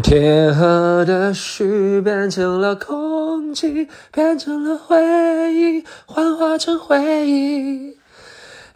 [0.00, 4.96] 天河的水变成了空气，变成了回
[5.52, 7.98] 忆，幻化成回忆。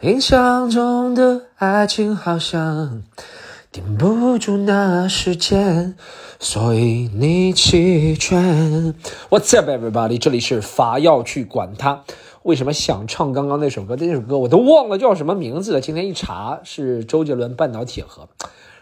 [0.01, 3.01] 印象中的爱情好像
[3.71, 5.95] 顶不住那时间，
[6.39, 8.93] 所以你弃权。
[9.31, 10.19] What's up, everybody？
[10.19, 12.03] 这里是法要去管他。
[12.43, 13.95] 为什么想唱刚刚那首歌？
[13.99, 15.81] 那首歌我都忘了叫什么名字了。
[15.81, 18.29] 今天一查是周杰伦《半岛铁盒》，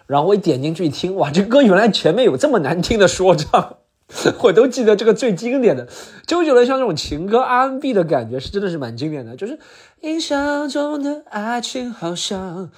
[0.07, 3.77] 然后我一点进去一听，哇，这歌原来前面有这么难听的说唱。
[4.43, 5.87] 我都记得这个最经典的
[6.27, 9.57] 周杰伦像这种情歌 R&B 的感觉是真的是蛮经典的，就是
[10.01, 12.69] 印象中的爱情好像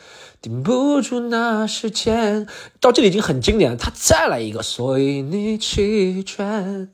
[0.41, 2.47] 顶不住那时间，
[2.79, 3.75] 到这里已经很经典了。
[3.75, 6.91] 他再来一个，所以你弃权。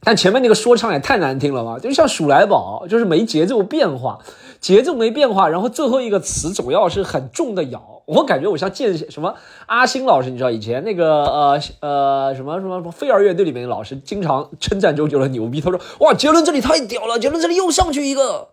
[0.00, 4.20] 但前面那个说唱也太难听了吧，就像鼠来宝，就是没节奏变化，
[4.58, 7.95] 节奏没变化，然后最后一个词总要是很重的咬。
[8.06, 9.34] 我感觉我像见什么
[9.66, 15.60] 阿星老师，你知道以前那个呃呃什么什么什么飞儿乐队里面的老师，经常称赞周杰伦牛逼。
[15.60, 18.48] 他说：“哇，杰伦这里太屌了，杰伦这里又上去一个，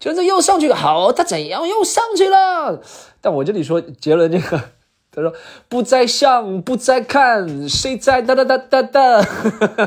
[0.00, 2.80] 杰伦这又上去个，好，他怎样又上去了？”
[3.20, 4.60] 但我这里说杰伦这个，
[5.14, 5.32] 他说
[5.68, 9.22] 不再想，不再看，谁在哒哒哒哒哒，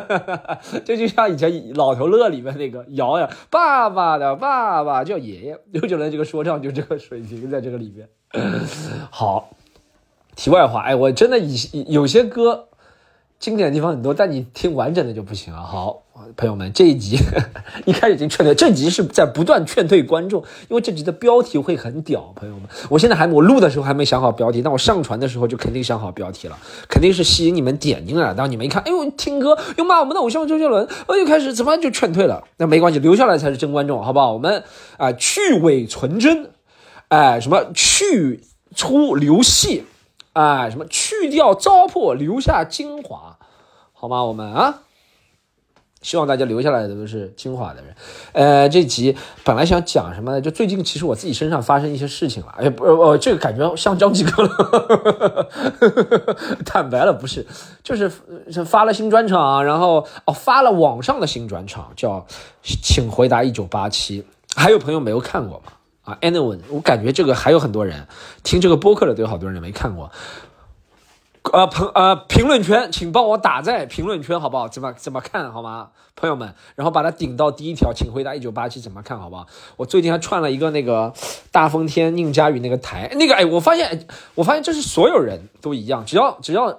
[0.86, 8.08] 这就像以前老头乐里面那个摇呀，爸爸的爸爸叫爷爷，周杰伦这个说唱就这个水平，在这个里面。
[9.12, 9.50] 好，
[10.36, 12.70] 题外话，哎，我真的以有些歌
[13.40, 15.62] 经典的地方很多，但你听完整的就不行了。
[15.62, 16.04] 好，
[16.36, 17.18] 朋友们，这一集
[17.86, 22.34] 一开始已经劝退，这集是在不断劝退观众，因为这集的标题会很屌。
[22.36, 26.58] 朋友们，我现在还我录的时候还没想好标题，但我上传的时候就肯定想好标题了，
[26.90, 28.34] 肯定是吸引你们点进来。
[28.34, 32.44] 当你们一看，哎呦，听歌又骂我们的偶像周杰伦，我又开始怎么就劝退了？
[32.58, 34.34] 那没关系，留下来才是真观众，好不好？
[34.34, 34.64] 我们
[34.98, 36.52] 啊，去伪存真。
[37.10, 38.42] 哎，什么去
[38.76, 39.86] 粗留细，
[40.34, 43.38] 哎，什么去掉糟粕，留下精华，
[43.94, 44.24] 好吗？
[44.26, 44.82] 我们啊，
[46.08, 47.94] 希望大家留下来的都是精华的人。
[48.32, 49.14] 呃，这集
[49.44, 50.40] 本来想讲什么呢？
[50.40, 52.56] 就最近其实我自己身上发生一些事情了。
[52.58, 55.50] 哎，不，呃，这个感觉像张继科了。
[56.64, 57.46] 坦白了，不是，
[57.84, 58.10] 就是
[58.64, 62.22] 发了新专场，然后哦，发了网上的新专场，叫
[62.82, 64.22] 《请回答一九八七》，
[64.56, 65.74] 还有朋友没有看过吗？
[66.06, 68.08] 啊，anyone，我感觉这个还有很多人
[68.44, 70.10] 听这个播客的，都有好多人没看过。
[71.54, 74.68] 呃，朋呃，评论圈，请帮我打在评论圈，好不好？
[74.68, 76.54] 怎么怎么看好吗，朋友们？
[76.76, 79.46] 然后把它顶到第一条，请回答一九八七怎么看好不好？
[79.78, 81.14] 我最近还串了一个那个
[81.52, 86.78] 大风天宁佳宇那个台，那个哎，我发现我发现这是所有人都一样，只要只要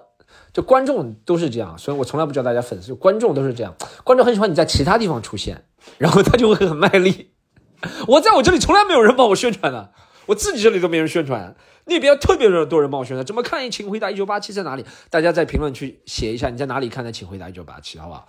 [0.53, 3.75] 就观众都是这样，所以我从来不叫大家粉丝，观众都是这样，
[4.05, 5.65] 观众很喜欢你在其他地方出现，
[5.99, 7.31] 然后他就会很卖力。
[8.09, 9.93] 我在我这里从来没有人帮我宣传的，
[10.29, 11.55] 我自己这里都没人宣传，
[11.87, 13.25] 那边特别多人帮我宣传。
[13.25, 13.71] 怎么看？
[13.71, 14.85] 请回答一九八七在哪里？
[15.09, 18.29] 大家在评论区写一下你在哪里看的，请回答一九八七，好不好？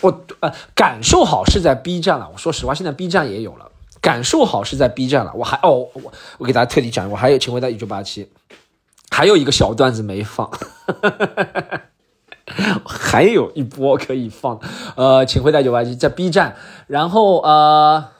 [0.00, 2.30] 我呃感受好是在 B 站了。
[2.32, 5.32] 我说实话，现在 B 站也有了，感受好是在 B 站了。
[5.34, 8.30] 我还哦，我我给大家特地讲，我还有请回答一九八七，
[9.10, 10.50] 还有一个小段子没放，
[12.88, 14.58] 还有一波可以放。
[14.96, 16.56] 呃，请回答一九八七在 B 站，
[16.86, 18.13] 然后呃。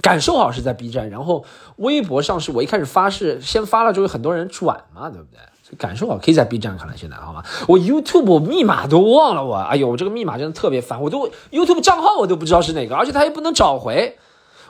[0.00, 1.44] 感受好是在 B 站，然后
[1.76, 5.40] 微博上是我一开始发是先发了，就有很多人转嘛，对不对？
[5.78, 7.44] 感受好可以在 B 站看了，现在好吗？
[7.68, 14.18] 我 YouTube 密码都忘了，我哎呦，我这个密码真的特别烦，我都 YouTube 账号我都不知道是哪个，而且它又不能找回。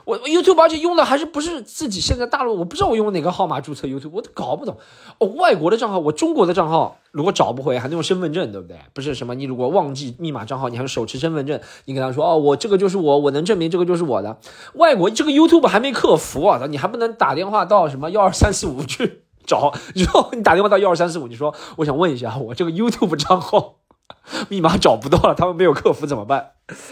[0.05, 4.77] 我 YouTube 而且用的还是不是自己现在大陆，我不知道我用哪个号码注册 YouTube，我都搞不懂。
[5.19, 8.77] 哦，外国的账号，我中国的账号如果找不回，还能用身份证，对不对？
[8.93, 14.37] 不是什么，你如果忘记密码账号，你还手持身份证，你跟他说哦，我这个就是我，我能证明这个就是我的。
[14.73, 23.75] 外国这个 YouTube 还没客服啊，你还不能打电话到什么幺二三四五去找，然后你打电话到幺二三四五，你说我想问一下，我这个 YouTube 账号。
[24.49, 26.51] 密码找不到了，他们没有客服怎么办？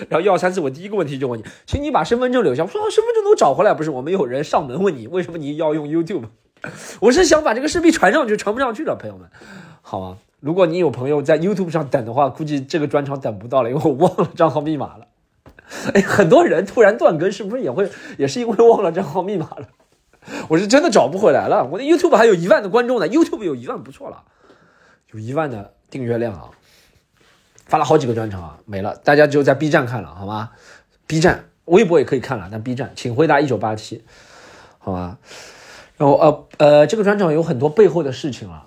[0.09, 2.63] 然后一二三四，我第一个问题就问你，请你把身份证留下。
[2.63, 6.25] 我说身份证都找回来，不是我们有人上门问你，为什么你要用 YouTube？
[6.99, 9.29] 我是想把这个视频传上去，传不上去了，朋友们，
[9.81, 10.17] 好吗？
[10.41, 15.07] 如果你有朋友在 YouTube 上等的话，估计这个专场等不到了，因为我忘了账号密码了。
[15.93, 19.67] 哎，很多人突然断更，是不是也会也是因为忘了账号密码了？
[20.49, 21.67] 我是真的找不回来了。
[21.71, 24.23] 我的 YouTube 还有一万的观众呢，YouTube 有一万不错了，
[25.13, 26.49] 有一万的订阅量啊。
[27.69, 30.49] 发了好几个专场啊，没了，大家只有在 B 站看了，好吗
[31.05, 34.03] ？B 站、微博也可以看了，但 B 站，请回答一九八七，
[34.79, 35.19] 好吧？
[35.95, 38.65] 然后呃呃，这个专场有很多背后的事情了，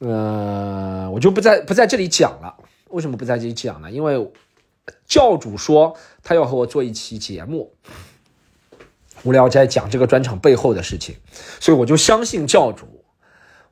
[0.00, 2.56] 呃，我就不在不在这里讲了。
[2.88, 3.90] 为什么不在这里讲呢？
[3.92, 4.32] 因为
[5.06, 7.72] 教主说他要和我做一期节目，
[9.22, 11.14] 无聊斋讲这个专场背后的事情，
[11.60, 12.99] 所以我就相信教主。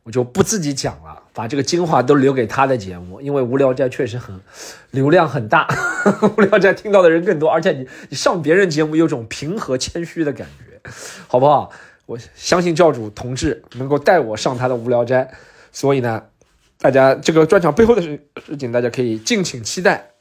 [0.08, 4.40] 我就不自己讲了，把这个精华都留给他的节目，因为无聊斋确实很
[4.90, 5.68] 流量很大，
[6.34, 10.90] 无聊斋听到的人更多，而且你你上别人节目有种平和谦虚的感觉，
[11.26, 11.70] 好不好？
[12.06, 15.30] 我相信教主同志能够带我上他的无聊斋，
[15.72, 16.22] 所以呢，
[16.80, 20.12] 大家这个专场背后的事事情，大家可以敬请期待，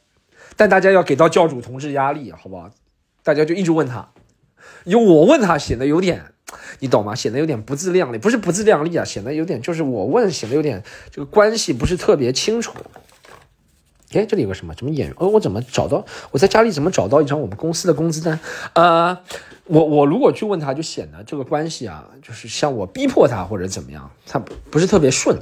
[0.58, 2.70] 但大家要给到教主同志压力，好不好？
[3.24, 4.10] 大家就一直问他，
[4.84, 6.34] 因为我问他显得有点。
[6.80, 7.16] 你懂吗？
[7.16, 12.74] 显得有点不自量力，不是不自量力啊，显得有点就是我问，显得有点这个关系不是特别清楚。
[14.14, 15.16] 哎，这里有个什么什么演员？
[15.20, 16.06] 哦，我怎么找到？
[16.32, 18.40] 我在家里怎么找到一张我们公司的工资单？
[18.74, 19.18] 呃，
[19.66, 25.38] 我我如果去问他，就显得这个关系啊，就是像我逼迫他或者怎么样，他不不是特别顺，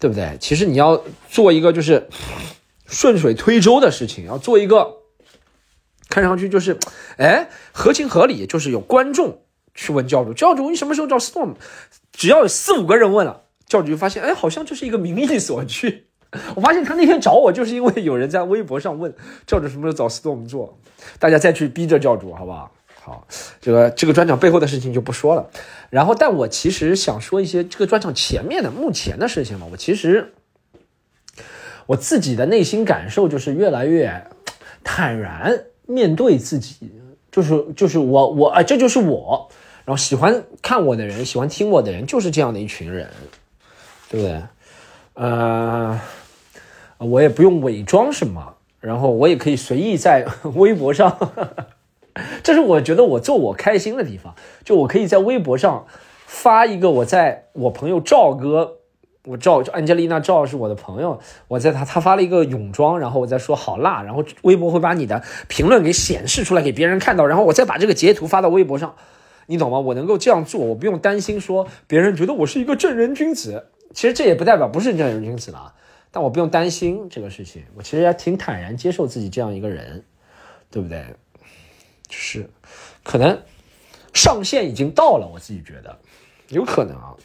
[0.00, 0.36] 对不对？
[0.40, 2.08] 其实你要做一个就是
[2.86, 4.96] 顺水推舟的事情，要做一个
[6.08, 6.76] 看上去就是
[7.16, 9.42] 哎合情合理，就是有观众。
[9.74, 11.54] 去问教主，教主你什么时候找 Storm？
[12.12, 16.06] 只要有四五个人问了，教主就发现，哎，好像这是一个民意所趋。
[16.54, 19.12] 我发现他那天找我，就是因为有人在微博上问
[19.46, 20.78] 教主什么时候找 Storm 做，
[21.18, 22.70] 大家再去逼着教主，好不好？
[23.02, 23.26] 好，
[23.60, 25.50] 这个这个专场背后的事情就不说了。
[25.88, 29.66] 然后，但我其实想说一些这个专场前面的目前的事情嘛。
[29.72, 30.34] 我其实
[31.86, 34.28] 我自己的内心感受就是越来越
[34.84, 36.92] 坦然面对自己，
[37.32, 39.50] 就是就是我我啊，这就是我。
[39.84, 43.08] 然后喜欢看我的人，喜欢听我的人，就是这样的一群人，
[44.10, 44.42] 对不对？
[45.14, 46.00] 呃，
[46.98, 51.30] 我也不用伪装什么，然后我也可以随意在 微博上，
[52.42, 54.34] 这是我觉得我做我开心的地方，
[54.64, 55.86] 就我可以在微博上
[56.26, 58.76] 发一个我在我朋友赵哥，
[59.24, 68.94] 我赵安吉丽娜赵是我的朋友，我在他他发了一个泳装，然后我在说好辣，然后微博会把你的评论给显示出来给别人看到，然后我再把这个截图发到微博上。
[69.50, 69.80] 你懂吗？
[69.80, 73.66] 我能够这样做，我不用担心说别人觉得我是一个正人君子。
[73.92, 75.74] 其实这也不代表不是正人君子了，
[76.12, 77.64] 但我不用担心这个事情。
[77.74, 80.04] 我其实也挺坦然接受自己这样一个人，
[80.70, 81.04] 对不对？
[82.06, 82.48] 就是
[83.02, 83.42] 可能
[84.14, 85.98] 上限已经到了，我自己觉得
[86.50, 87.16] 有可能啊，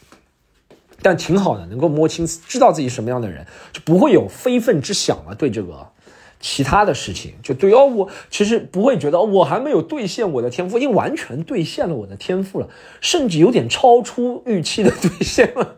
[1.04, 5.36] 但挺好的，能够摸清知道自己什么样的人，就不会有非分之想了。
[5.36, 5.92] 对这个。
[6.40, 12.70] 其他的事情就对哦，我其实不会觉得我还没有兑现我的天赋，已经完全兑现了我的天赋了，
[13.02, 15.78] 甚至有点超出预期的兑现了，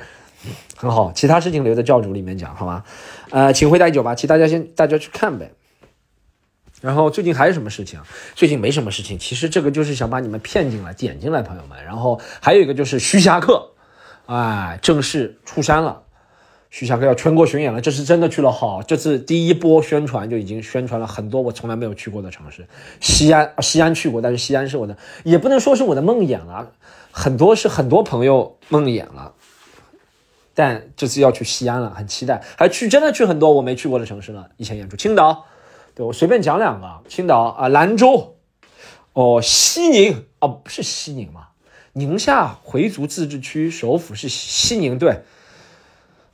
[0.76, 1.12] 很好。
[1.12, 2.84] 其他事情留在教主里面讲好吗？
[3.30, 5.52] 呃，请回答一九八七，大家先大家去看呗。
[6.80, 8.00] 然后最近还有什么事情？
[8.34, 11.84] 最近没什么事情，其实这个就是想把你们骗进来、点进来，朋友们。
[11.84, 13.72] 然后还有一个就是徐霞客，
[14.26, 16.04] 哎，正式出山了。
[16.70, 18.80] 徐霞客要全国巡演了，这是真的去了好。
[18.80, 22.64] 这次第一波宣传就已经宣传了很多我从来没有去过的城市。
[23.00, 26.70] 西安，西安去过，但是西安是我的，也不能说是我的梦魇了，
[27.10, 29.34] 很多是很多朋友梦魇了。
[30.54, 32.40] 但这次要去西安了，很期待。
[32.56, 34.50] 还去真的去很多我没去过的城市了。
[34.56, 35.46] 以前演出，青岛，
[35.96, 38.36] 对我随便讲两个，青岛啊，兰州，
[39.14, 41.48] 哦，西宁，哦，是西宁吗？
[41.94, 45.24] 宁夏回族自治区首府是西宁，对。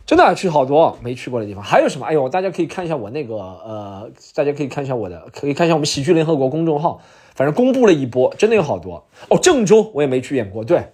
[0.07, 2.07] 真的去好多没去过的地方，还有什么？
[2.07, 7.03] 哎呦，大家可以看一下我那个，呃，大家可以看一下我的，可以看一下我们喜剧联合国公众号，
[7.35, 9.37] 反正公布了一波，真的有好多哦。
[9.37, 10.93] 郑州我也没去演过，对，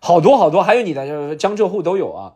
[0.00, 2.32] 好多好多，还有你的，江浙沪都有啊。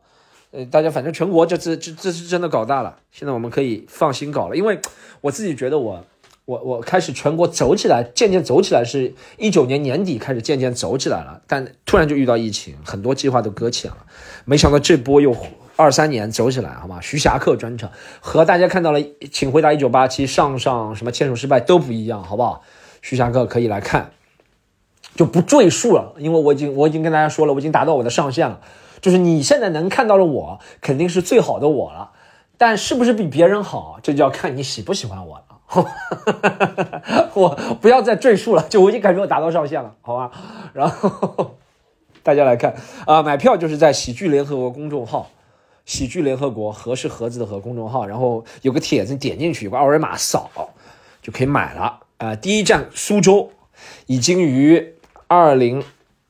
[0.53, 4.78] 呃，大家反正全国这次这这是真的搞大了，现在我们可以放心搞了，因为
[5.23, 6.04] 我自己觉得我
[6.45, 13.97] 我我开始全国走起来，渐渐走起来，是一九年年底开始渐渐走起来了，但突然就遇到疫情，很多计划都搁浅了，
[14.45, 15.37] 没想到这波又。
[15.76, 16.99] 二三年走起来，好吗？
[17.02, 17.90] 徐霞客专场
[18.21, 22.62] 和大家看到了，请回答一九八七上上什么牵手失败都不一样，好不好？
[23.02, 24.11] 徐霞客可以来看，
[25.14, 28.61] 就不赘述了，因为我已经我已经跟大家说了，我已经达到我的上限了。
[29.02, 32.12] 就是你现在能看到的我，肯定是最好的我了，
[32.56, 35.45] 但是不是比别人好，这就要看你喜不喜欢我了。
[37.35, 40.30] 我不要再赘述了，就我已经感觉我达到上限了，好吧？
[40.73, 41.56] 然后
[42.25, 45.30] 大家来看啊，买票就是在喜剧联合国公众号。
[45.87, 50.50] 喜剧联合国和是盒子的和公众号，然后有个帖子，点进去有个二维码扫
[51.23, 52.00] 就可以买了。
[52.19, 53.50] 呃，第一站苏州，
[54.07, 54.95] 已经于
[55.28, 55.85] 二零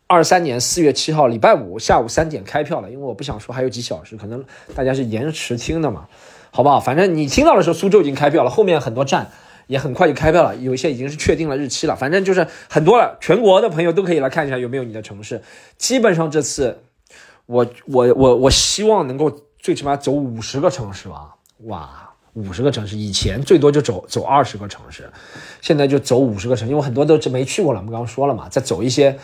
[0.07, 2.91] 二三年四月七号礼拜五下午三点开票了。
[2.91, 4.45] 因为我不想说还有几小时，可能
[4.75, 6.07] 大家是延迟听的嘛，
[6.51, 6.79] 好不好？
[6.79, 9.31] 反正你听到的时候，苏州已经开票了，后面很多站
[9.69, 11.97] 也很快就开票了，有一些已经是确定了日期了。
[11.97, 15.41] 反正就是很多了，全国的朋友都可以来看一下有没有你的城市。
[15.79, 16.83] 基本上这次，
[17.47, 19.46] 我我我我希望能够。
[19.67, 25.11] 最起码走五十个城市吧，哇，五十个城市，以前最多就走走二十个城市，
[25.61, 27.81] 现在就走五十个城市，因为很多都没去过了。
[27.81, 29.19] 我们刚刚说了嘛，再走一些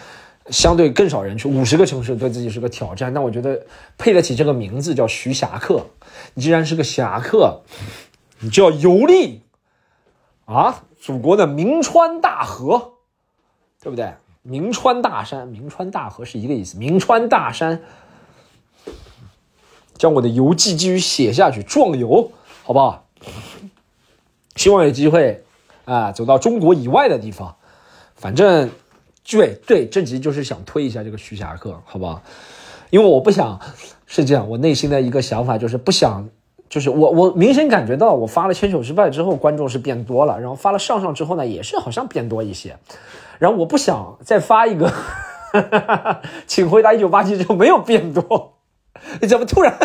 [0.48, 3.14] 相对更少人去，五十个城市对自己是个挑战。
[3.14, 3.64] 但我觉得
[3.96, 5.86] 配得起这个名字叫徐霞客。
[6.34, 7.60] 你既然是个侠客，
[8.40, 9.42] 你就要游历
[10.46, 12.94] 啊，祖国的名川大河，
[13.80, 14.12] 对不对？
[14.42, 16.76] 名川大山、名川大河是一个意思。
[16.78, 17.80] 名川大山，
[20.02, 22.32] 将我的游记继续写下去，壮游，
[22.64, 23.06] 好不好？
[24.56, 25.44] 希望有机会
[25.84, 27.54] 啊，走到中国以外的地方。
[28.16, 28.68] 反正。
[29.24, 32.20] 对对，这集就是想推一下这个徐霞客，好不好？
[32.90, 33.60] 因为我不想
[34.04, 36.28] 是这样，我内心的一个想法就是不想，
[36.68, 42.76] 就是我我明显感觉到，我发了千手之败之后，观众是变多了，然后发了上上之后呢，也是好像变多一些，
[43.38, 44.92] 然后我不想再发一个，
[46.48, 48.51] 请回答一九八七之后没有变多，
[49.20, 49.76] 你怎么突然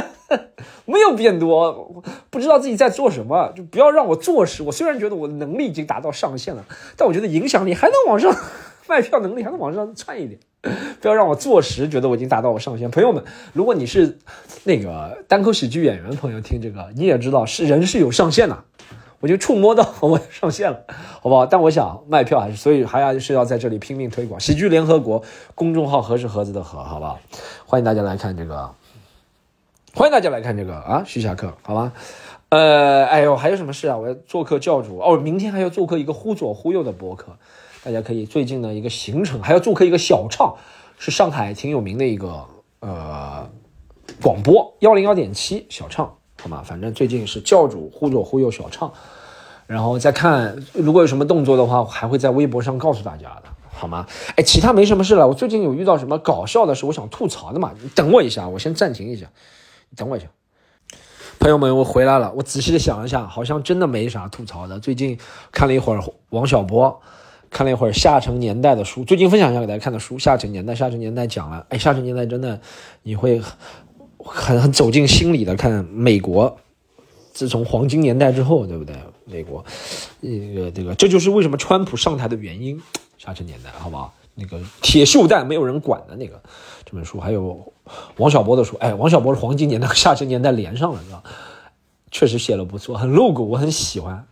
[0.86, 2.03] 没有变多？
[2.29, 4.63] 不知道自己在做什么，就不要让我坐实。
[4.63, 6.63] 我虽然觉得我的能力已经达到上限了，
[6.96, 8.36] 但我觉得影响力还能往上。
[8.89, 10.39] 卖票能力还能往上窜一点，
[11.01, 12.89] 不要让我坐实，觉得我已经达到我上限。
[12.89, 14.17] 朋友们，如果你是
[14.63, 18.63] 那个单口喜剧演员朋友，听这个你也知道是人是有上限的，
[19.19, 20.86] 我就触摸到我上限了，
[21.22, 21.46] 好不好？
[21.46, 25.22] 但我想卖票还是，所以还要是要在这里拼命推广喜剧联合国
[25.53, 27.19] 公众号，盒是盒子的盒，好不好？
[27.65, 28.69] 欢迎大家来看这个，
[29.94, 31.91] 欢迎大家来看这个啊，徐霞客，好吧？
[32.50, 33.98] 呃，哎呦，还有什么事啊？
[33.98, 37.38] 我要做客教主哦，明天还要做客一个忽左忽右的博客。
[37.84, 40.56] 大家可以最近的一个行程，还要做客一个小唱，
[41.00, 42.46] 是上海挺有名的一个
[42.79, 43.50] 呃
[44.22, 46.62] 广播幺零幺点七小唱，好吗？
[46.63, 48.94] 反正最近是教主忽左忽右小唱，
[49.65, 54.06] 然后再看如果有什么动作的话，还会在微博上告诉大家的，好吗？
[54.36, 55.27] 哎，其他没什么事了。
[55.27, 57.74] 我最近有遇到什么搞笑的事，我想吐槽的嘛？
[57.82, 59.27] 你等我一下，我先暂停一下，
[59.96, 60.27] 等我一下。
[61.39, 62.34] 朋友们，我回来了。
[62.36, 64.79] 我仔细的想了一下，好像真的没啥吐槽的。
[64.79, 65.17] 最近
[65.51, 67.01] 看了一会儿王小波。
[67.50, 70.74] 看了一会儿《下沉年代》的书，最近分享一下给大家看的书《下沉年代》。
[70.77, 72.60] 《下沉年代》讲了，哎，《下沉年代》真的
[73.03, 73.41] 你会
[74.17, 76.58] 很很走进心里的看美国，
[77.32, 78.98] 自从黄金年代之后，对不对？
[79.24, 79.63] 美国，
[80.20, 82.77] 那个这个，这就是为什么川普上台的原因。
[83.17, 84.13] 《下沉年代》，好不好？
[84.39, 86.41] 那个铁锈带没有人管的那个
[86.86, 87.74] 这本书，还有
[88.17, 91.24] 王小波的书，哎，王小波是黄金年代和下沉年代连上了，是吧？
[92.12, 94.25] 确实写的不错，很露骨，我很喜欢。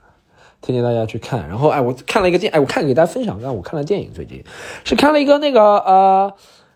[0.61, 4.43] 推荐大家去看，然后哎，我看了一个电，哎，我看给大家分享一下，我看了电影，最近
[4.83, 6.33] 是看了一个那个呃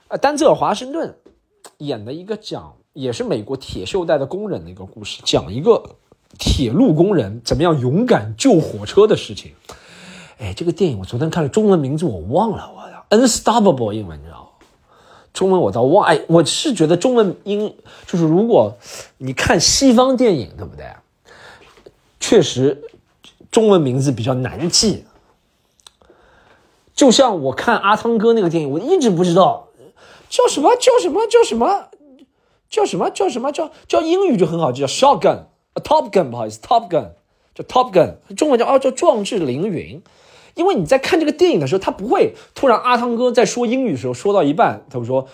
[0.09, 1.15] 呃丹泽尔华盛顿
[1.79, 5.81] 演的一个讲，也是美国铁锈带的工人的一个故事，讲一个
[6.37, 9.53] 铁路工人怎么样勇敢救火车的事情。
[10.37, 14.49] 哎，这个电影我昨天看了，中文名字我忘了，我 Unstoppable 英文你知道吗
[15.33, 17.75] 中文我倒忘，哎，我是觉得中文英
[18.05, 18.77] 就是如果
[19.17, 20.85] 你看西方电影，对不对？
[22.19, 22.83] 确实。
[23.51, 25.05] 中文名字比较难记，
[26.93, 29.69] 就像我看阿汤哥那个电影，我一直不知道
[30.29, 31.89] 叫什么叫什么叫什么
[32.69, 37.13] 叫什么叫什么叫叫英语就很好记，叫 shotgun，top gun，不好意思，top gun，
[37.55, 39.99] 叫 top gun，中文叫哦叫壮志凌云。
[40.59, 45.25] 因为你在看这个电影的时候，他不会突然阿汤哥在说英语的时候说到一半，他会说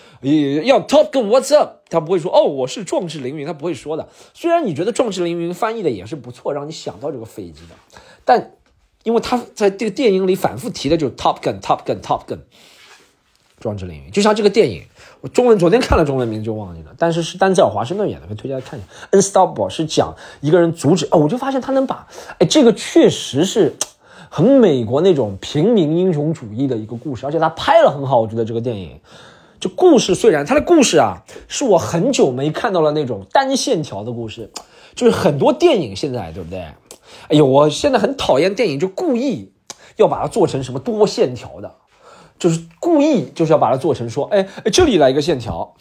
[0.64, 1.78] 要 top gun，what's up？
[1.90, 4.08] 他不会说哦我是壮志凌云，他不会说的。
[4.34, 8.00] 虽然你觉得壮志凌云翻译的也是不错，让你想到这个飞机的。
[8.24, 8.52] 但，
[9.02, 12.38] 因为他在这个电影里反复提的就是 Top Gun，Top Gun，Top Gun，
[13.58, 14.12] 壮志凌云。
[14.12, 14.84] 就像这个电影，
[15.22, 18.88] 我中文昨天看了中文名就忘记了，但是是丹泽尔华盛顿演的，可以推荐看一下。
[19.10, 22.06] Unstoppable 是讲一个人阻止，哦，我就发现他能把，
[22.38, 23.74] 哎，这个确实是
[24.36, 29.00] 很美国那种平民英雄主义的一个故事，而且他拍了很好，我觉得这个电影，
[29.58, 34.50] 就故事虽然他的故事啊，是我很久没看到了那种单线条的故事，
[34.94, 36.58] 就是很多电影现在对不对？
[36.58, 36.74] 哎
[37.30, 39.52] 呦，我现在很讨厌电影，就故意
[39.96, 41.74] 要把它做成什么多线条的，
[42.38, 45.72] 就是故意就是要把它做成说，哎，这里来一个线条，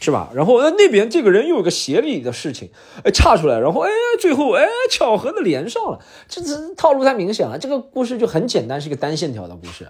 [0.00, 0.30] 是吧？
[0.34, 2.70] 然后那那边这个人又有个协力的事情，
[3.04, 7.58] 哎，岔出来，然后哎，最后哎，巧合的连上了，这这套路太明显了。
[7.58, 9.88] 这个故事就很简单，是一个单线条的故事，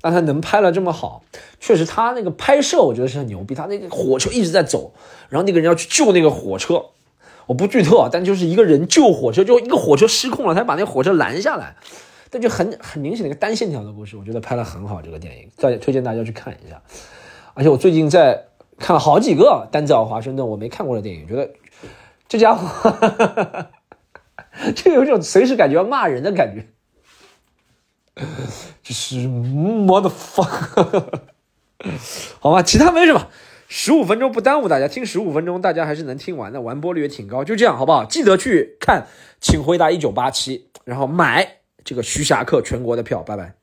[0.00, 1.22] 但他能拍了这么好，
[1.58, 3.54] 确实他那个拍摄我觉得是很牛逼。
[3.54, 4.92] 他那个火车一直在走，
[5.30, 6.86] 然后那个人要去救那个火车。
[7.46, 11.76] 我不剧透，但就是一个人救火车，就一个火车失控了，他把那个火车拦下来，
[12.28, 15.00] 但就很很明显的一个单线条的故事，我觉得拍的很好。
[15.00, 16.82] 这个电影再推荐大家去看一下。
[17.54, 18.44] 而且我最近在
[18.78, 21.50] 看了好几个丹泽尔华盛顿我没看过的电影，觉得
[22.28, 23.66] 这家伙，
[24.74, 26.66] 这有种随时感觉要骂人的感觉，
[28.82, 31.20] 就是 motherfuck，
[32.40, 33.28] 好吧，其他没什么。
[33.70, 37.44] 十五分钟不耽误大家听，十五分钟大家还是能听完的，完播率也挺高。
[37.44, 38.02] 就这样，好不好？
[38.06, 39.06] 记得去看，
[39.40, 43.57] 请回答一九八七，然后买这个徐霞客全国的票，拜拜。